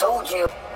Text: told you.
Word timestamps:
told 0.00 0.30
you. 0.30 0.69